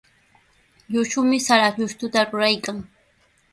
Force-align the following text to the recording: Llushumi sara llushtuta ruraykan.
Llushumi 0.91 1.39
sara 1.47 1.69
llushtuta 1.77 2.21
ruraykan. 2.33 2.79